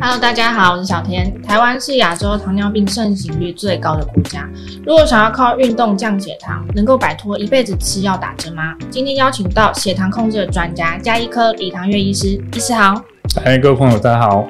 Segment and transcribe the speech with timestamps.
[0.00, 1.42] Hello，大家好，我是小天。
[1.42, 4.48] 台湾是亚洲糖尿病盛行率最高的国家。
[4.86, 8.76] 如果想要靠运动降血糖，能够摆脱一辈子吃药打针吗？
[8.90, 12.94] 今天邀请到血糖控制的专家加医科李唐月医师，医师好。
[13.44, 14.46] 嗨，各位朋友，大家好。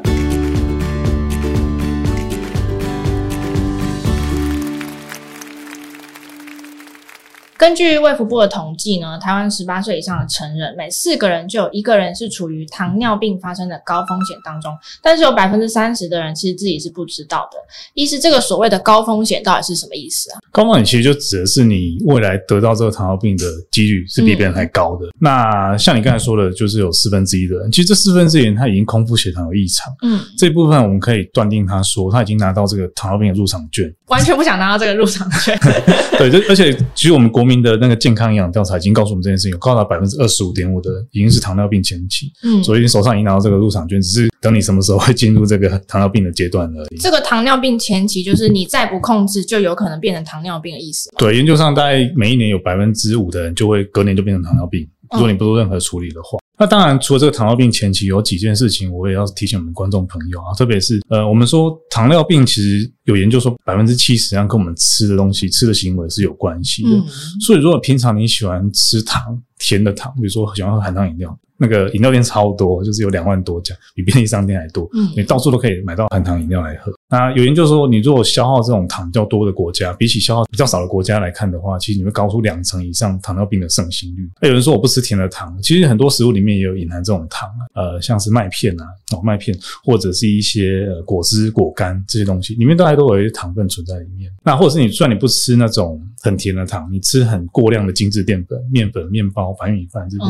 [7.69, 17.59] 根据卫福部的统计呢，台湾十八岁以上的成人，每四个人就有一个人是处于糖尿病发生的高风险当中，但是有百分之三十的人其实自己是不知道的。
[17.93, 20.41] 医师，这个所谓的高风险到底是什么意思啊？
[20.51, 25.05] 高风险其实就指的是你未来得到这个糖尿病的几率是比别人还高的。
[25.09, 35.55] 嗯、那像你刚才说的，就是有四分之一的人，其实这四分之一人他已经空腹血糖有异常，嗯，这一部分我们可以断定他说他已经拿到这个糖尿病的入场券，完全不想拿到这个入场券。
[36.17, 46.99] 对，就而且其实我们国民的那个健康营养调查已经告诉我们这件事情，有高达百分之二十五点五的已经是糖尿病前期，嗯，所以你手上已经拿到这个入场券，只是等你什么时候会进入这个糖尿病的阶段而已。
[46.99, 51.17] 这个糖尿病前期就是你再不控制，就有可能变成糖尿病的意思吗？
[51.19, 56.39] 对，研究上大概每一年有百分之五的人就会隔年就变成糖尿病，如果你不做任何处理的话。
[56.61, 66.91] 那当然，除了这个糖尿病前期有几件事情，我也要提醒我们观众朋友啊，特别是呃，我们说糖尿病其实有研究说百分之七十上跟我们吃的东西、吃的行为是有关系的。
[66.91, 67.05] 嗯、
[67.41, 69.21] 所以，如果平常你喜欢吃糖、
[69.59, 71.37] 甜的糖，比如说喜欢喝含糖饮料。
[71.61, 74.89] 那个饮料店超多，就是有两万多家，比便利商店还多。
[74.95, 76.93] 嗯，你到处都可以买到含糖饮料来喝。
[77.11, 84.31] 那有研究说，你如果消耗这种糖比较多的国家，比起消耗比较少的国家来看的话，其实你会高出两成以上糖尿病的盛行率。
[84.41, 88.85] 那有人说我不吃甜的糖，其实很多食物里面也有隐含这种糖，呃，像是麦片啊，
[89.17, 94.31] 哦，麦片或者是一些果汁、果干这些东西，里面都还都有一些糖分存在里面。
[94.43, 100.29] 那或者是你，虽然你不吃那种很甜的糖，你吃很过量的精致淀粉、面粉、面包、白米饭这边，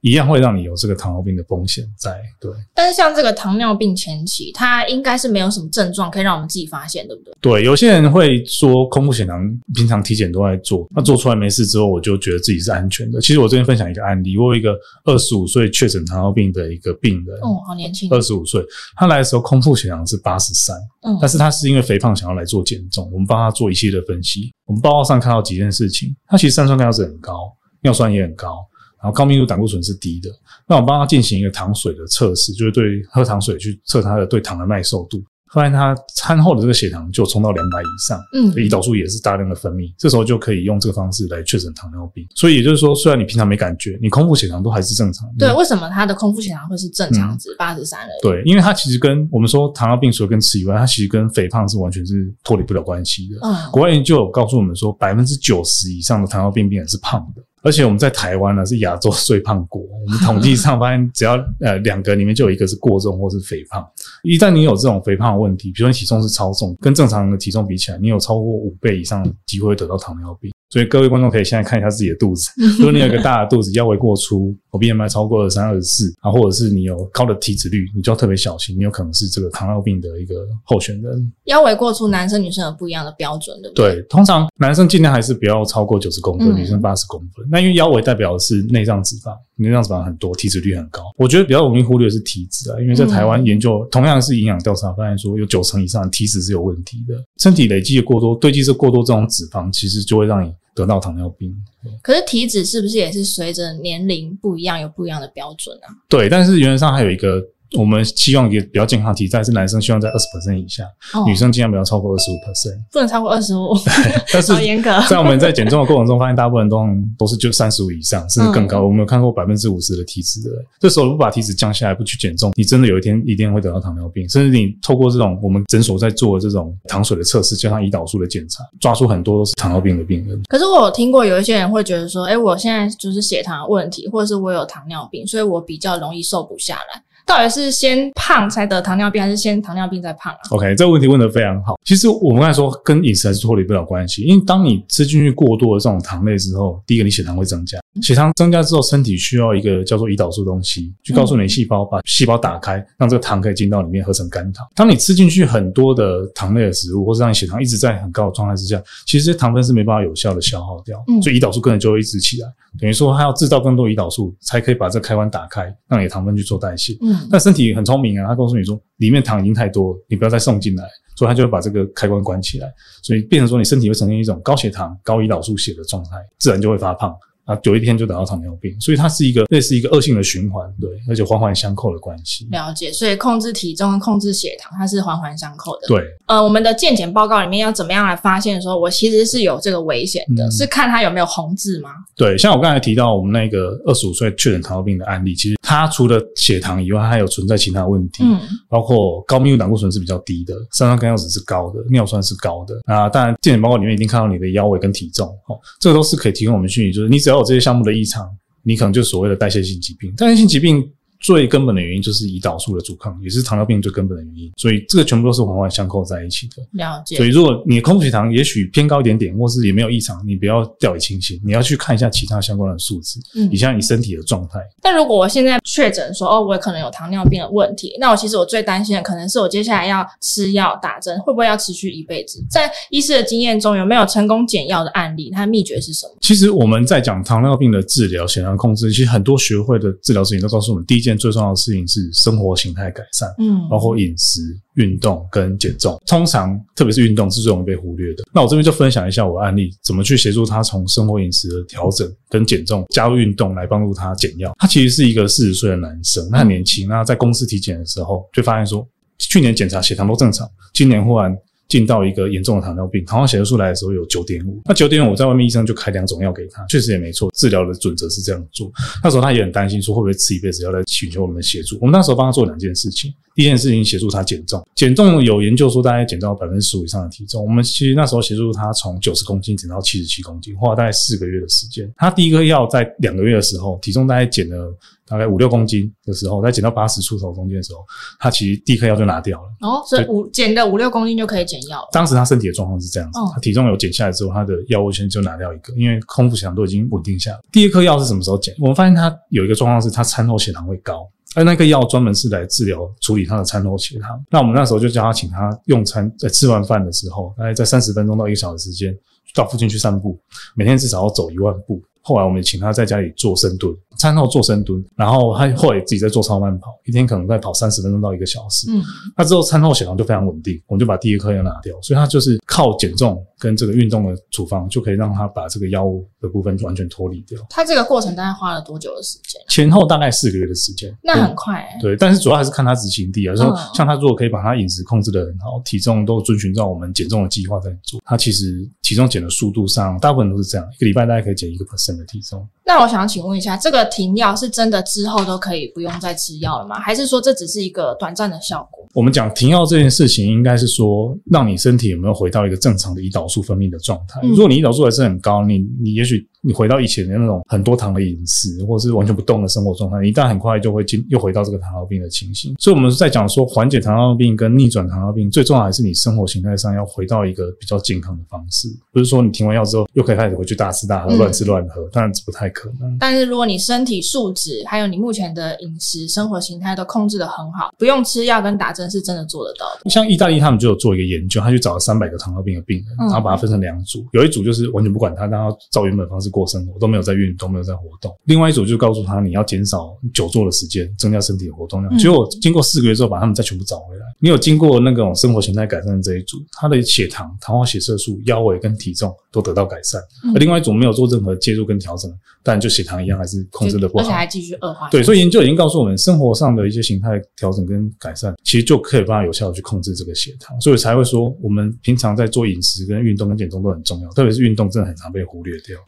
[0.00, 2.20] 一样会让你有这个糖尿病的风险在。
[2.40, 7.34] 对，但是像这个糖尿病前期，它应该是没有什么症状可以让我们自己发现，对不对？
[7.40, 9.40] 对，有些人会说空腹血糖，
[9.74, 13.20] 平常体检都在做，那做出来没事之后，我就觉得自己是安全的。
[13.20, 18.62] 其实我这边分享一个案例，我有一个二十五岁确诊糖尿病的一个病人，哦，好年轻，二十五岁，
[18.96, 27.50] 他来的时候空腹血糖是八十三，嗯，但是他是因为肥胖想要来做减重，我们帮他做一系列的分析，我们报告上看到几件事情，他其实三酸甘油脂很高，
[27.82, 28.58] 尿酸也很高。
[29.02, 30.28] 然后高密度胆固醇是低的，
[30.68, 35.24] 那我帮他进行一个糖水的测试，就是对喝糖水去测他的对糖的耐受度。
[35.52, 42.24] 发现他餐后的这个血糖就冲到两百以上，嗯，胰岛素也是大量的分泌，这时候就可以用这个方式来确诊糖尿病。
[42.36, 45.28] 所以也就是说，虽然你平常没感觉，你空腹血糖都还是正常。
[45.38, 48.22] 对，为什么他的空腹血糖会是正常值八十三而已？
[48.22, 53.38] 对，因为它其实跟我们说糖尿病除了跟吃以外，它其实跟肥胖是完全是脱离不了关系的。
[53.42, 57.42] 嗯，国外研究有告诉我们说，百分之九十以上的糖尿病病人是胖的。
[57.62, 59.82] 而且我们在台湾呢，是亚洲最胖国。
[59.82, 63.86] 我们统计上发现，只要呃两个里面就有一个是过重或是肥胖。
[64.22, 70.50] 一旦你有这种肥胖的问题，比如说你体重是超重，跟正常人的体重比起来，你有超过五倍以上的机会得到糖尿病。
[70.68, 81.32] 所以各位观众可以现在看一下自己的肚子， 如果你有一个大的肚子，腰围过粗，我 BMI 超过二三二十四啊，或者是你有高的体脂率，你就要特别小心，你有可能是这个糖尿病的一个候选人。
[81.44, 83.94] 腰围过粗，男生女生有不一样的标准，对不对？
[83.94, 87.46] 对，通常男生尽量还是不要超过九十公分，女生八十公分。
[87.50, 91.02] 那因为腰围代表的是内脏脂肪，内脏脂肪很多，体脂率很高。
[91.16, 97.14] 我觉得比较容易忽略的是体脂啊，因为在台湾研究同样是营养调查，发现说有九成以上的体脂是有问题的。
[97.38, 100.52] 身体累积的过多，堆积这过多这种脂肪，其实就会让你。
[100.74, 101.54] 得到糖尿病，
[102.02, 105.88] 可是体脂是不是也是随着年龄不一样有不一样的标准啊？
[106.08, 107.42] 对，但是原则上还有一个。
[107.78, 113.72] 我们希望也比较健康体态，是男生希望在二十 percent 以下，哦、女生尽量不要超过二十五 percent，不能超过二十五。
[114.32, 116.84] 但是 严格，在我们在减重的过程中，发现大部分人都
[117.18, 118.80] 都是就三十五以上，甚至更高。
[118.80, 120.50] 嗯、我们有看过百分之五十的体脂的，
[120.80, 124.28] 这时候不把体脂降下来，不去减重，你真的有一天一定会得到糖尿病。
[124.28, 130.42] 甚至你透过这种我们诊所在做的这种糖水的测试，加上胰岛素的检查，抓出很多都是糖尿病的病人。
[130.48, 137.02] 可是我有听过有一些人会觉得说，哎，我现在就是血糖问题，或者是我有糖尿病，所以我比较容易瘦不下来。
[137.30, 141.78] 到底是先胖才得糖尿病，还是先糖尿病再胖啊？OK，这个问题问得非常好。
[141.84, 154.64] 其实我们刚才说跟饮食还是脱离不了关系，因为当你吃进去过多的这种糖类之后，第一个你血糖会增加，血糖增加之后，身体需要一个叫做胰岛素的东西，去告诉你细胞把细胞打开，让这个糖可以进到里面合成肝糖。
[154.76, 162.48] 当你吃进去很多的糖类的食物，或是让你血糖一直在很高的状态之下，其实这些糖分是没办法有效的消耗掉，所以胰岛素根本就会一直起来，
[162.78, 166.96] 等于说它要制造更多胰岛素，才可以把这个开关打开，让你的糖分去做代谢。
[167.02, 167.26] 嗯。
[167.30, 170.84] 但身体很聪明啊，它告诉你说里面糖已经太多，你不要再送进来，
[171.16, 172.72] 所以它就会把这个开关关起来，
[173.02, 177.12] 所以变成说你身体会呈现一种高血糖、高胰岛素血的状态，自然就会发胖。
[177.50, 182.46] 啊，有一天就得到糖尿病，所以它是一个类似一个恶性的循环，对，而且环环相扣的关系。
[182.52, 185.88] 了解，所以控制体重跟控制血糖，它是环环相扣的。
[185.88, 190.46] 对，呃，我们的健检报告里面要怎么样来发现说我其实是有这个危险的？
[190.46, 191.90] 嗯、是看它有没有红字吗？
[192.14, 198.38] 对，像我刚才提到我们那个二十五岁确诊糖尿病的案例，其实它除了血糖以外，还有存在其他问题，嗯，
[198.68, 202.78] 包括高密度胆固醇是比较低的，三酸甘油酯是高的，尿酸是高的。
[202.84, 208.24] 啊，当然健检报告里面一定看到你的腰围跟体重，哦，这个都是可以提供我们讯息，就是你只要有这些项目的异常，
[208.62, 210.88] 你可能就所谓的代谢性疾病，代谢性疾病。
[211.20, 216.62] 最根本的原因就是胰岛素的阻抗，也是糖尿病最根本的原因，所以这个全部都是环环相扣在一起的。
[216.72, 217.16] 了解。
[217.16, 224.60] 所以如果你的控制血糖也许偏高一点点，或是也没有异常，你不要掉以轻心，你要去看一下其他相关的数字，嗯，以下你身体的状态。
[224.80, 232.42] 但如果我现在确诊说哦，我可能有糖尿病的问题，那我其实我最担心的可能是我接下来要吃药打针，会不会要持续一辈子？
[232.50, 235.30] 在医师的经验中，有没有成功减药的案例？
[235.30, 236.14] 它的秘诀是什么？
[236.22, 241.80] 其实我们在讲糖尿病的治疗、血糖控制，其实很多学会的治疗指引都告诉我们，第一件最重要的事情。
[241.90, 244.40] 是生活形态改善，嗯，包括饮食、
[244.74, 246.00] 运动跟减重。
[246.06, 248.22] 通常，特别是运动是最容易被忽略的。
[248.32, 254.54] 那我这边就分享一下我的案例，怎么去协助他从生活饮食的调整跟减重，加入运动来帮助他减药。
[254.58, 256.86] 他其实是一个四十岁的男生，他很年轻。
[256.88, 258.86] 那在公司体检的时候，就发现说，
[259.18, 261.36] 去年检查血糖都正常，今年忽然。
[261.70, 268.70] 进到一个严重的糖尿病，糖化血色素来的时候有九点五，那九点五在外面医生就开两种药给他，确实也没错，治疗的准则是这样做。
[269.02, 271.78] 那时候他也很担心，说会不会吃一辈子药来寻求我们的协助。
[271.80, 277.42] 我们那时候帮他做两件事情，第一件事情协助他减重，减重有研究说大概减到百分之十五以上的体重。
[277.42, 281.90] 我们其实那时候协助他从九十公斤减到七十七公斤，花了大概四个月的时间。
[281.96, 284.76] 他第一个药在两个月的时候，体重大概减了。
[285.10, 287.80] 大概五六公斤的时候，在减到八十出头公斤的时候，
[288.20, 289.48] 他其实第一颗药就拿掉了。
[289.60, 291.88] 哦，所以五减的五六公斤就可以减药了。
[291.90, 297.40] 当时他身体的状况是这样子，哦、他体重有减下来之后，他的药物先就拿掉一个，因为空腹血糖都已经稳定下来。
[297.50, 298.54] 第二颗药是什么时候减？
[298.60, 301.04] 我们发现他有一个状况是，他餐后血糖会高，
[301.34, 304.20] 而那个药专门是来治疗处理他的餐后血糖。
[304.30, 308.96] 那我们那时候就叫他请他用餐，在吃完饭的时候，大概在三十分钟到一个小时时间，
[309.34, 310.18] 到附近去散步，
[310.54, 311.82] 每天至少要走一万步。
[312.02, 318.70] 后来我们请他在家里做深蹲，餐后做深蹲，然后他后来自己在做超慢跑，一天可能在跑三十分钟到一个小时。
[318.70, 318.82] 嗯，
[319.16, 327.40] 那之后餐后血糖就非常稳定，我们就把第一颗药拿掉，所以他就是靠减重跟这个运动的处方就可以让他把这个药物的部分完全脱离掉。
[327.48, 329.40] 他这个过程大概花了多久的时间？
[329.48, 331.78] 前后大概四个月的时间，那很快欸。
[331.80, 342.46] 对，但是主要还是看他执行力啊，说像他如果可以把他饮食控制的很好，体重都遵循照我们减重的计划在做，他其实体重减的速度上大部分都是这样，一个礼拜大概可以减一个 percent 的体重。
[342.66, 346.78] 那我想请问一下，这个停药是真的之后都可以不用再吃药了吗？
[346.78, 348.86] 还是说这只是一个短暂的效果？
[348.92, 354.20] 我们讲停药这件事情，应该是说让你身体有没有回到一个正常的胰岛素分泌的状态。
[354.22, 356.28] 如果你胰岛素还是很高，你你也许。
[356.42, 362.54] 你回到以前的那种很多糖的饮食，或者是完全不动的生活状态，你一旦很快就会进又回到这个糖尿病的情形。
[362.58, 372.96] 所以我们在讲说缓解糖尿病跟逆转糖尿病，最重要还是你生活形态上要回到一个比较健康的方式，不是说你停完药之后又可以开始回去大吃大喝、乱吃乱喝，当然这不太可能。
[372.98, 379.90] 但是如果你身体素质还有你目前的饮食生活形态都控制的很好，不用吃药跟打针是真的做得到的。
[379.90, 388.14] 像意大利他们就有做一个研究，他去找了三百个糖尿病的病人，然后把它分成两组，有一组就是完全不管他，让他照原本方式过生活，都没有在运动，没有在活动。
[388.24, 391.98] 另外一组就告诉他，你要减少久坐的时间，增加身体的活动量。
[391.98, 394.04] 结果经过四个月之后，把他们再全部找回来。
[394.20, 400.00] 你有经过那种生活形态改善的这一组，他的血糖、糖化血色素、腰围跟体重都得到改善。
[400.34, 402.10] 而另外一组没有做任何介入跟调整，
[402.42, 404.88] 但就血糖一样还是控制的不好，而且还继续恶化。
[404.90, 410.58] 对，所以研究已经告诉我们，生活上的一些形态调整跟改善，其实就可以帮他有效的去控制这个血糖。
[410.60, 415.78] 所以才会说，我们平常在做饮食跟运动跟减重都很重要，特别是运动真的很常被忽略掉。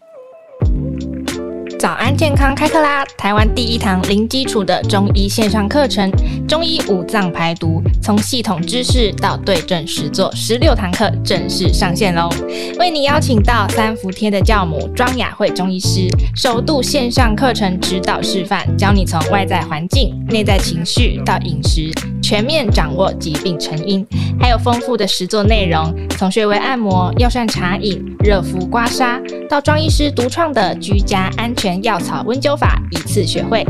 [1.83, 3.05] 早安健康开课啦！
[3.19, 6.09] 台湾第一堂零基础的中医线上课程——
[6.47, 12.31] 中医五脏排毒，从系统知识到对症实做，十六堂课正式上线喽！
[12.79, 21.91] 为你邀请到三伏贴的教母庄雅慧中医师，首度线上课程指导示范，教你从外在环境、内在情绪到饮食，
[22.23, 24.07] 全面掌握疾病成因，
[24.39, 31.72] 还有丰富的实作内容，从穴位按摩、药膳茶饮、热敷刮痧，到庄医师独创的居家安全。
[31.83, 33.65] 药草温灸法一次学会，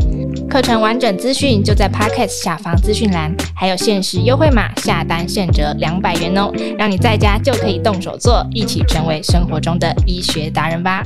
[0.48, 11.02] 课程完整资讯就在 Podcast 下方资讯栏，还有限时优惠码，下单现折两百元哦，让你在家就可以动手做，一起成为生活中的医学达人吧。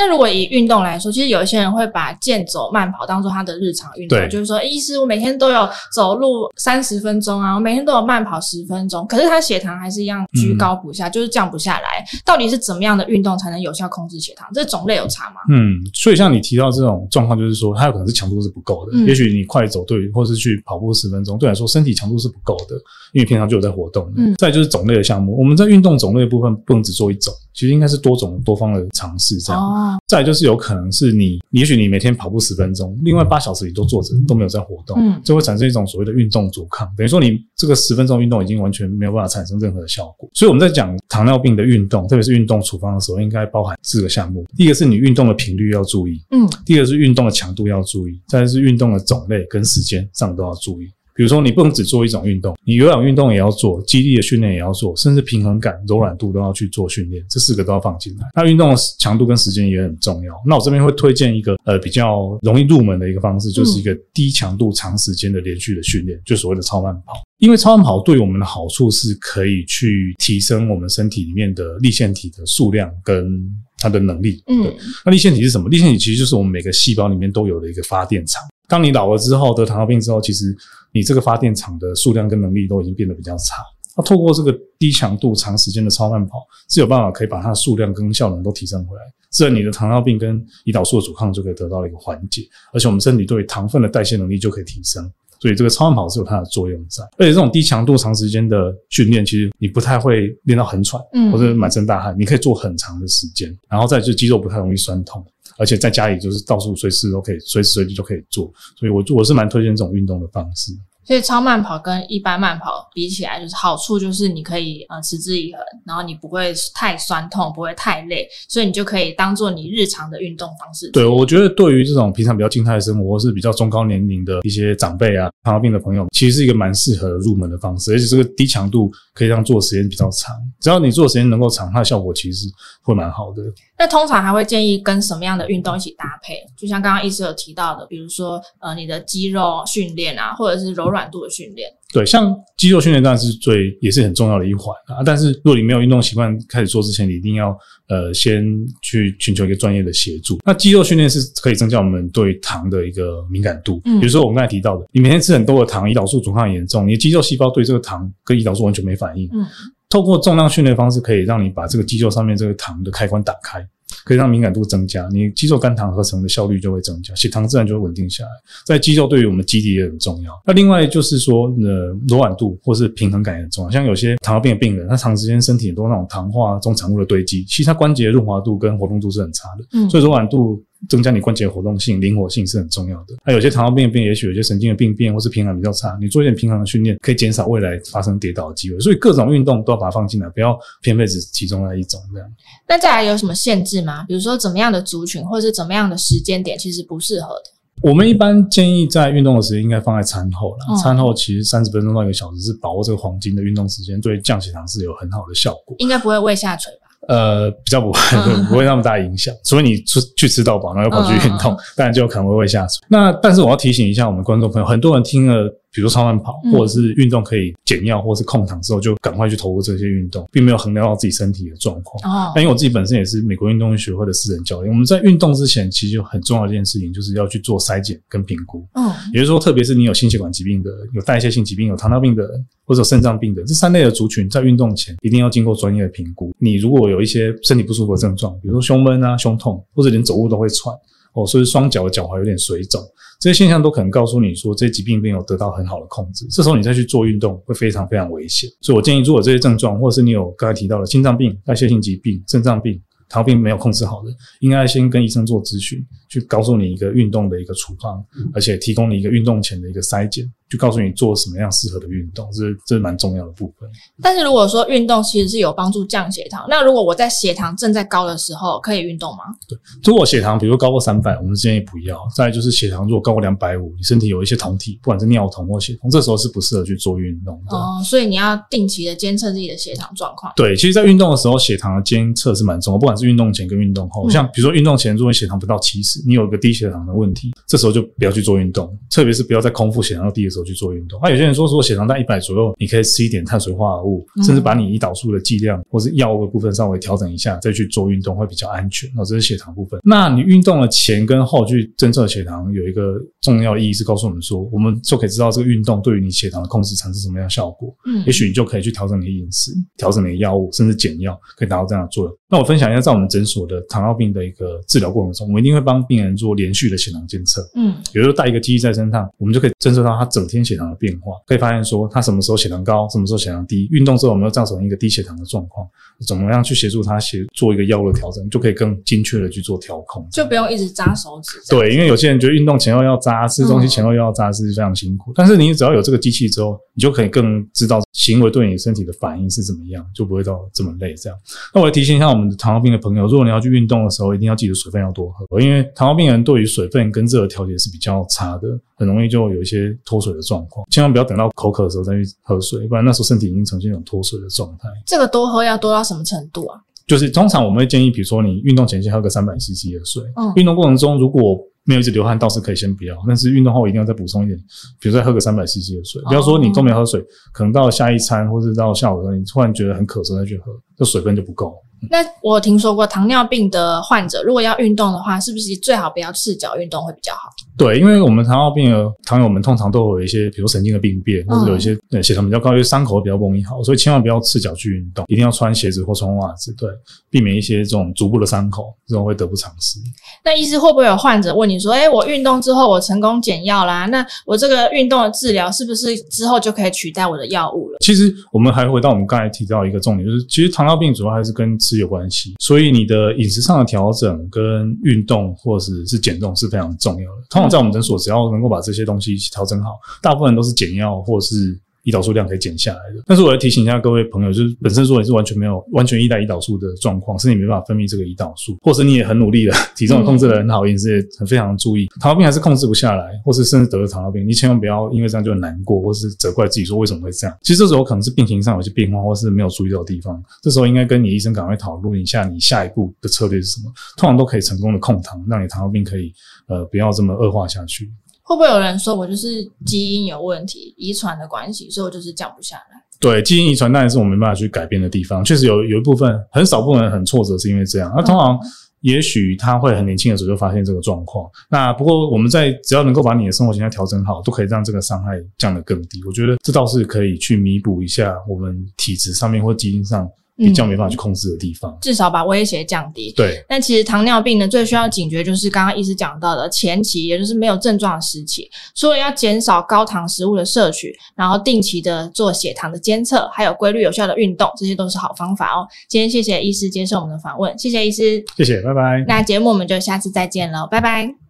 [0.00, 12.02] 那如果以运动来说，其实有一些人会把健走、慢跑当做他的日常运动，就是说，医师我每天都有走路三十分钟啊，我每天都有慢跑十分钟，可是他血糖还是一样居高不下，嗯、就是降不下来。
[12.24, 14.48] 到底是怎么样的运动才能有效控制血糖？
[14.54, 15.40] 这种类有差吗？
[15.50, 18.92] 嗯，所以像你提到这种状况，就是说它有可能是强度是不够的。
[18.94, 22.76] 嗯、也许你快走对，或是去跑步十分钟，对来说身体强度是不够的，
[23.12, 24.10] 因为平常就有在活动。
[24.16, 29.62] 嗯，再就是种类的项目，我们在运动种类的部分不能只做一种，其实应该是多种多方的尝试这样。
[29.62, 29.98] 哦。
[30.06, 40.26] 再就是有可能是你，也许你每天跑步十分钟，另外八小时你都坐着都没有在活动，嗯，就会产生一种所谓的运动阻抗，等于说你这个十分钟运动已经完全没有办法产生任何的效果。
[40.32, 50.90] 所以我们在讲糖尿病的运动，特别是运动处方的时候，应该包含四个项目：第一个是你运动的频率要注意，嗯，第二个是运动的强度要注意，再来是运动的种类跟时间上都要注意。
[51.20, 58.26] 比如说，你不能只做一种运动，你有氧运动也要做，肌力的训练也要做，甚至平衡感、柔软度都要去做训练，这四个都要放进来。
[58.34, 60.32] 那运动的强度跟时间也很重要。
[60.46, 67.12] 那我这边会推荐一个呃比较容易入门的一个方式，就是一个低强度长时间的连续的训练，就所谓的超慢跑。
[67.36, 73.38] 因为超慢跑对我们的好处是可以去提升我们身体里面的粒线体的数量跟
[73.76, 74.42] 它的能力。
[74.46, 74.72] 嗯，
[75.04, 75.68] 那粒线体是什么？
[75.68, 78.40] 粒线体其实就是我们每个细胞里面都有的一个发电厂。
[78.70, 80.56] 当你老了之后得糖尿病之后，其实
[80.92, 83.56] 你这个发电厂的数量跟能力都已经变得比较差。
[83.96, 95.10] 那透过这个低强度长时间的超慢跑，是有办法可以把它的数量跟效能都提升回来，自然你的糖尿病跟胰岛素的阻抗就可以得到一个缓解，而且我们身体对糖分的代谢能力就可以提升。
[95.40, 97.02] 所以这个超慢跑是有它的作用在。
[97.16, 105.24] 而且这种低强度长时间的训练，其实你不太会练到很喘，嗯，或者满身大汗，你可以做很长的时间，然后再就肌肉不太容易酸痛。
[105.60, 110.72] 而且在家里就是到处随时都可以，随时随地都可以做，所以我我是蛮推荐这种运动的方式。
[111.02, 120.88] 所以超慢跑跟一般慢跑比起来，就是好处就是你可以呃持之以恒，然后你不会太酸痛，不会太累，所以你就可以当做你日常的运动方式。
[120.92, 130.36] 对，我觉得对于这种平常比较静态的生活，或是比较中高年龄的一些长辈啊、糖尿病的朋友，其实是一个蛮适合入门的方式，而且这个低强度可以让做的时间比较长。
[130.60, 132.46] 只要你做的时间能够长，它的效果其实
[132.82, 133.42] 会蛮好的。
[133.80, 136.36] 那通常还会建议跟什么样的运动一起搭配？
[136.56, 141.00] 就像刚刚医师有提到的，比如说呃你的肌肉训练啊，或者是柔软。
[141.10, 145.02] 度的训练，对，像肌肉训练当然是最也是很重要的一环啊。
[145.04, 147.48] 但是如果你没有运动习惯，开始做之前，你一定要
[147.88, 148.44] 呃先
[148.80, 150.38] 去寻求一个专业的协助。
[150.44, 153.80] 那肌肉训练是可以增加我们对糖的一个敏感度。
[153.86, 159.28] 嗯，比如说我们刚才提到的，你每天吃很多的糖，胰岛素阻抗严重，你的肌肉细胞对这个糖跟胰岛素完全没反应。
[159.32, 159.44] 嗯，
[159.90, 163.62] 透过重量训练方式，可以让你把这个肌肉上面这个糖的开关打开。
[164.04, 168.30] 可以让敏感度增加，你肌肉肝糖合成的效率就会增加，血糖自然就会稳定下来。
[168.64, 170.32] 在肌肉对于我们肌力也很重要。
[170.46, 173.70] 那另外就是说，呃，柔软度或是平衡感也很重要。
[173.70, 179.64] 像有些糖尿病的病人，他长时间身体很多那种糖化中产物的堆积，其实他关节的润滑度跟活动度是很差的。
[179.72, 180.64] 嗯，所以柔软度。
[180.88, 183.14] 增加你关节活动性、灵活性是很重要的。
[183.24, 188.78] 那有些糖尿病的病，也许有些神经的病变，或是平衡比较差，你做一点平衡的训练，可以减少未来发生跌倒的机会。
[188.80, 192.28] 所以各种运动都要把它放进来，不要偏废只其中的一种这样。
[192.68, 194.04] 那再来有什么限制吗？
[194.08, 197.50] 比如说怎么样的族群，或是怎么样的时间点，其实不适合的？
[197.82, 200.76] 我们一般建议在运动的时间应该放在餐后了。
[200.76, 205.74] 餐后其实三十分钟到一个小时是把握这个黄金的运动时间，对降血糖是有很好的效果。
[205.78, 206.89] 应该不会胃下垂吧？
[207.10, 208.00] 呃，比较不会，
[208.48, 209.34] 不会那么大影响。
[209.44, 212.86] 除非你出去吃到饱，然后又跑去运动，当然就可能会胃下垂。
[212.88, 215.52] 那但是我要提醒一下我们观众朋友，很多人听了。
[215.72, 222.00] 比如说超慢跑，或者是运动可以减药，或者是控糖之后，就赶快去投入这些运动，并没有衡量到自己身体的状况。
[222.02, 228.66] 哦，那因为我自己本身也是美国运动学会的私人教练，我们在运动之前，其实有很重要的一件事情，就是要去做筛检跟评估。
[228.74, 236.34] 嗯，也就是说，特别是你有心血管疾病的、有代谢性疾病、有糖尿病的人，或者有肾脏病的这三类的族群，在运动前一定要经过专业的评估。
[236.38, 240.74] 你如果有一些身体不舒服的症状，比如说胸闷啊、胸痛，或者连走路都会喘，
[241.12, 242.80] 哦，所以双脚的脚踝有点水肿。
[243.20, 246.26] 这些现象都可能告诉你说，这些疾病没有得到很好的控制。
[246.30, 248.48] 这时候你再去做运动，会非常非常危险。
[248.62, 258.02] 所以我建议，如果这些症状，或者是你有刚才提到的心脏病、代谢性疾病、肾脏病、糖尿病没有控制好的，应该先跟医生做咨询，去告诉你一个运动的一个处方，
[258.32, 260.24] 而且提供你一个运动前的一个筛检。
[260.50, 263.68] 就告诉你做什么样适合的运动，这是这是蛮重要的部分。
[264.02, 269.24] 但是如果说运动其实是有帮助降血糖，那如果我在血糖正在高的时候，可以运动吗？
[269.48, 271.96] 对，如果血糖比如高过三百，我们建议不要。
[272.16, 277.56] 再来就是血糖如果高过两百五，你身体有一些酮体，不管是尿酮或血酮，这时候是不适合去做运动的。
[277.56, 280.32] 哦，所以你要定期的监测自己的血糖状况。
[280.34, 284.08] 对，其实，在运动的时候，血糖的监测是蛮重要，不管是运动前跟运动后。
[284.08, 290.39] 嗯、像比如说运动前，如果血糖不到七十，你有一个低血糖的问题，这时候就不要去做运动，特别是不要在空腹血糖低的时候。
[290.40, 290.98] 候去做运动。
[291.02, 298.88] 那有些人说，如果血糖在一百左右，你可以吃一点碳水化合物，甚至把你胰岛素的剂量或是药物的部分稍微调整一下，再去做运动会比较安全。
[298.96, 299.80] 哦，这是血糖部分。
[299.84, 307.74] 那你运动的前跟后去侦测血糖，有一个重要意义是告诉我们说，我们就可以知道这个运动对于你血糖的控制产生什么样的效果。
[307.86, 312.16] 嗯，也许你就可以去调整你的饮食，调整你的药物，甚至减药，可以达到这样的作用。
[312.28, 317.42] 那我分享一下，在我们诊所的糖尿病的一个治疗过程中，我们一定会帮病人做连续的血糖监测。
[317.56, 323.68] 嗯，比如说带一个机器在身上，我们就可以侦测到他整天血糖的变化，可以发现说他什么时候血糖高，什么时候血糖低。
[323.70, 325.66] 运动之后有没有造成一个低血糖的状况？
[326.06, 331.38] 怎么样去协助他协做一个药物的调整，就可以更精确的去做调控，就不用一直扎手指。
[331.50, 335.10] 对，因为有些人觉得运动前后要扎，吃东西前后又要扎，是非常辛苦。
[335.10, 340.94] 嗯、但是你只要有这个机器之后，你就可以更知道行为对你身体的反应是怎么样，就不会到这么累。
[340.94, 341.18] 这样，
[341.54, 343.06] 那我要提醒一下我们的糖尿病的朋友。
[343.06, 348.48] 如果你要去运动的时候，一定要记得水分要多喝，因为糖尿病人对于水分跟热的调节是比较差的，
[348.80, 350.66] 很容易就有一些脱水的状况。
[350.70, 354.70] 千万不要等到口渴的时候再去喝水，不然那时候身体已经呈现一种脱水的状态。
[354.86, 356.58] 这个多喝要多到什么程度啊？
[356.86, 364.36] 就是通常我们会建议，比如说你运动前先喝个三百 CC 的水，嗯，运动过程中如果没有一直流汗，倒是可以先不要，但是运动后一定要再补充一点，
[364.80, 366.02] 比如说再喝个三百 CC 的水。
[366.08, 371.54] 不要说你都没喝水，可能到下一餐或者到下午的时候，你突然觉得很渴的时候再去喝，这水分就不够。
[371.88, 377.30] 那我听说过糖尿病的患者，如果要运动的话，是不是最好不要赤脚运动会比较好？
[377.60, 386.70] 对，因为我们糖尿病的糖友们通常都有一些，比如神经的病变，或者有一些血糖比较高，因为伤口比较容易好，所以千万不要赤脚去运动，一定要穿鞋子或穿袜子，对，
[387.10, 389.78] 避免一些这种足部的伤口，这种会得不偿失。
[390.24, 397.78] 那医师会不会有患者问你说，哎，我运动之后我成功减药啦，那我这个运动的治疗是不是之后就可以取代我的药物了？
[397.80, 402.34] 其实我们还回到我们刚才提到一个重点，就是其实糖尿病主要还是跟吃有关系。
[402.38, 407.22] 所以你的饮食上的调整跟运动或者是是减重是非常重要的。
[407.28, 411.60] 通常在我们诊所，只要能够把这些东西调整好，大部分都是减药或者是。
[411.84, 427.36] 胰岛素量可以减下来的，但是我要提醒一下各位朋友，就是本身说你是完全没有 完全依赖胰岛素的状况，是你没办法分泌这个胰岛素，或是你也很努力的体重控制得很好，饮食也很非常注意，糖尿病还是控制不下来，或是甚至得了糖尿病，你千万不要因为这样就很难过，或是责怪自己说为什么会这样。
[427.42, 436.12] 其实这时候可能是病情上有些变化，或是没有注意到的地方，这时候应该跟你医生赶快讨论一下，你下一步的策略是什么，通常都可以成功的控糖，让你糖尿病可以
[436.46, 437.90] 呃不要这么恶化下去。
[438.30, 442.80] 会不会有人说我就是基因有问题，遗传的关系，所以我就是降不下来？
[443.00, 445.24] 对，基因遗传当然是我们没办法去改变的地方。
[445.24, 447.92] 确实有有一部分很少部分人很挫折，是因为这样。
[447.96, 448.38] 那通常
[448.82, 451.28] 也许他会很年轻的时候就发现这个状况。
[451.48, 456.00] 那不过我们在只要能够把你的生活形态调整好，都可以让这个伤害降得更低。
[456.06, 460.08] 我觉得这倒是可以去弥补一下我们体质上面或基因上。
[460.46, 463.12] 比较没办法去控制的地方，至少把威胁降低。
[463.16, 475.66] 对，但其实糖尿病呢，最需要警觉就是刚刚医师讲到的前期，也就是没有症状的时期，除了要减少高糖食物的摄取，然后定期的做血糖的监测，还有规律有效的运动，这些都是好方法哦。
[475.88, 479.04] 今天谢谢医师接受我们的访问，谢谢医师，谢谢，拜拜。
[479.06, 481.29] 那节目我们就下次再见喽，拜拜。